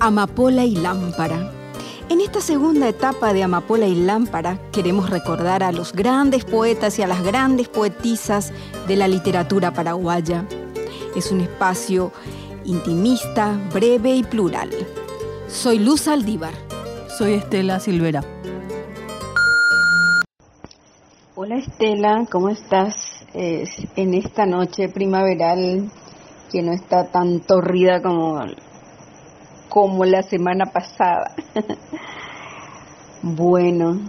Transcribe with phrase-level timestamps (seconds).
[0.00, 1.50] Amapola y Lámpara.
[2.08, 7.02] En esta segunda etapa de Amapola y Lámpara queremos recordar a los grandes poetas y
[7.02, 8.52] a las grandes poetisas
[8.86, 10.46] de la literatura paraguaya.
[11.16, 12.12] Es un espacio
[12.64, 14.70] intimista, breve y plural.
[15.48, 16.54] Soy Luz Aldívar.
[17.08, 18.22] Soy Estela Silvera.
[21.34, 25.90] Hola Estela, ¿cómo estás en esta noche primaveral
[26.52, 28.40] que no está tan torrida como,
[29.68, 31.34] como la semana pasada?
[33.22, 34.00] bueno,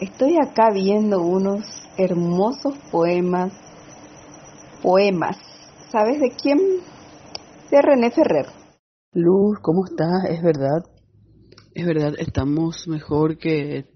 [0.00, 1.64] estoy acá viendo unos
[1.96, 3.52] hermosos poemas,
[4.82, 5.36] poemas.
[5.90, 6.58] ¿Sabes de quién?
[7.70, 8.46] De René Ferrer.
[9.12, 10.24] Luz, ¿cómo estás?
[10.28, 10.84] Es verdad,
[11.74, 13.86] es verdad, estamos mejor que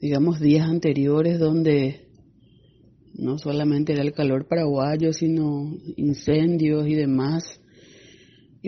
[0.00, 2.08] digamos, días anteriores donde
[3.14, 7.60] no solamente era el calor paraguayo, sino incendios y demás.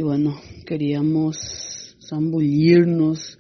[0.00, 3.38] Y bueno, queríamos zambullirnos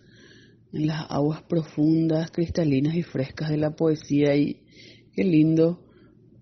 [0.74, 4.36] en las aguas profundas, cristalinas y frescas de la poesía.
[4.36, 4.62] Y
[5.14, 5.80] qué lindo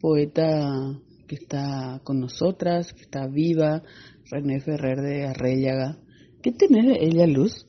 [0.01, 3.85] poeta que está con nosotras, que está viva,
[4.29, 6.01] René Ferrer de Arréllaga.
[6.43, 7.69] ¿Qué tenés de ella, Luz?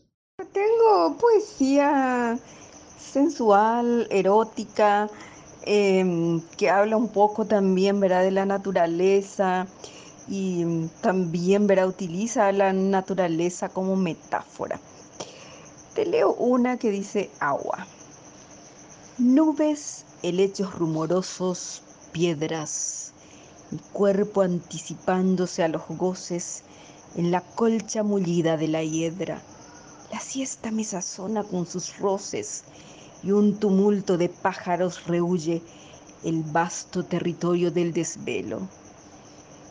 [0.51, 2.39] Tengo poesía
[2.97, 5.07] sensual, erótica,
[5.67, 8.23] em, que habla un poco también ¿verdad?
[8.23, 9.67] de la naturaleza
[10.29, 11.87] y también ¿verdad?
[11.87, 14.79] utiliza la naturaleza como metáfora.
[15.95, 17.87] Te leo una que dice agua.
[19.17, 23.11] Nubes, helechos rumorosos, piedras,
[23.71, 26.63] mi cuerpo anticipándose a los goces
[27.15, 29.41] en la colcha mullida de la hiedra.
[30.11, 32.63] La siesta me sazona con sus roces
[33.23, 35.61] y un tumulto de pájaros rehuye
[36.23, 38.61] el vasto territorio del desvelo.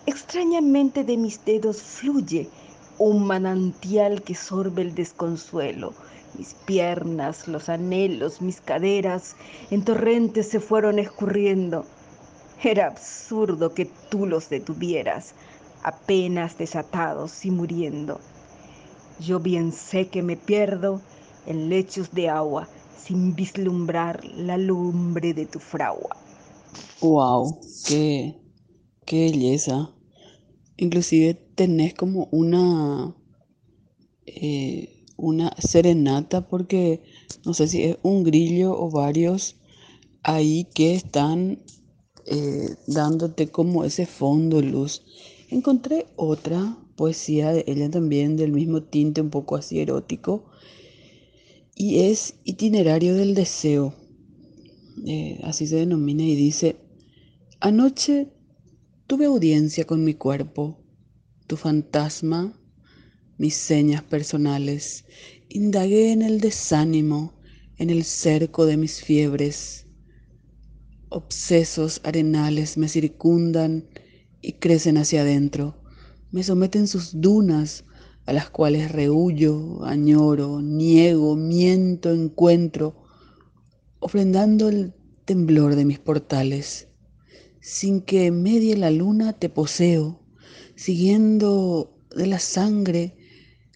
[0.09, 2.49] Extrañamente de mis dedos fluye
[2.97, 5.93] un manantial que sorbe el desconsuelo.
[6.39, 9.37] Mis piernas, los anhelos, mis caderas
[9.71, 11.85] en torrentes se fueron escurriendo.
[12.63, 15.35] Era absurdo que tú los detuvieras,
[15.83, 18.19] apenas desatados y muriendo.
[19.21, 21.03] Yo bien sé que me pierdo
[21.45, 22.67] en lechos de agua
[22.99, 26.17] sin vislumbrar la lumbre de tu fragua.
[27.03, 28.41] Wow, qué,
[29.05, 29.91] qué belleza.
[30.79, 33.15] Inclusive tenés como una,
[34.25, 37.03] eh, una serenata porque
[37.45, 39.57] no sé si es un grillo o varios
[40.23, 41.63] ahí que están
[42.27, 45.03] eh, dándote como ese fondo luz.
[45.51, 50.45] Encontré otra poesía de ella también del mismo tinte un poco así erótico
[51.79, 53.95] y es itinerario del deseo,
[55.07, 56.75] eh, así se denomina, y dice,
[57.61, 58.33] anoche
[59.09, 60.85] tuve audiencia con mi cuerpo,
[61.47, 62.53] tu fantasma,
[63.39, 65.07] mis señas personales,
[65.49, 67.33] indagué en el desánimo,
[67.79, 69.87] en el cerco de mis fiebres,
[71.09, 73.89] obsesos arenales me circundan
[74.43, 75.83] y crecen hacia adentro,
[76.31, 77.85] me someten sus dunas,
[78.27, 83.07] a las cuales rehuyo, añoro, niego, miento, encuentro,
[84.01, 84.93] ofrendando el
[85.25, 86.88] temblor de mis portales.
[87.71, 90.25] Sin que medie la luna te poseo,
[90.75, 93.15] siguiendo de la sangre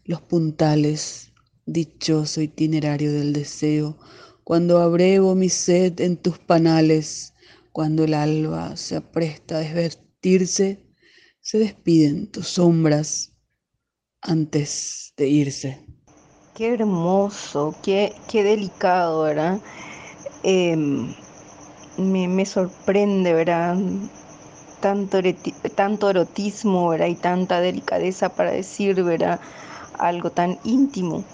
[0.07, 1.35] los puntales,
[1.67, 3.99] dichoso itinerario del deseo,
[4.45, 7.35] cuando abrevo mi sed en tus panales,
[7.71, 10.87] cuando el alba se apresta a desvestirse,
[11.43, 13.35] se despiden tus sombras
[14.23, 15.87] antes de irse.
[16.55, 19.61] Qué hermoso, qué, qué delicado, ¿verdad?
[21.99, 23.77] Em, me, sorprende, ¿verdad?
[24.81, 25.19] Tanto,
[25.75, 26.95] tanto erotismo.
[26.95, 29.41] Y tanta delicadeza para decir, ¿verdad?
[29.99, 31.25] Algo tan íntimo.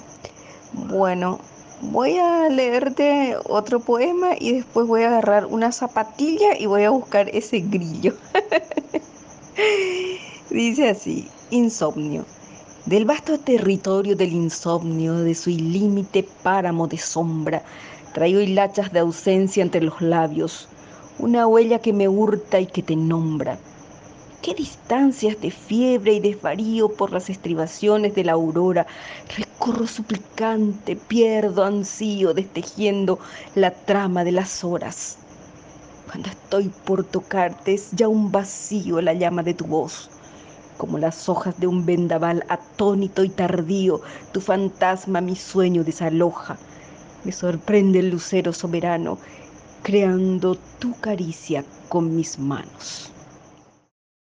[0.73, 1.39] Bueno,
[1.81, 6.91] voy a leerte otro poema y después voy a agarrar una zapatilla y voy a
[6.91, 8.15] buscar ese grillo.
[10.51, 12.25] Dice así, insomnio.
[12.89, 17.63] Del vasto territorio del insomnio, de su ilímite páramo de sombra,
[18.15, 20.69] traigo hilachas de ausencia entre los labios,
[21.19, 23.59] una huella que me hurta y que te nombra.
[24.41, 28.87] Qué distancias de fiebre y desvarío por las estribaciones de la aurora
[29.37, 33.19] recorro suplicante, pierdo ansío, destejiendo
[33.55, 35.19] la trama de las horas.
[36.07, 40.09] Cuando estoy por tocarte es ya un vacío la llama de tu voz
[40.79, 44.01] como las hojas de un vendaval atónito y tardío,
[44.33, 46.59] tu fantasma mi sueño desaloja.
[47.25, 49.19] Me sorprende el lucero soberano,
[49.83, 53.18] creando tu caricia con mis manos.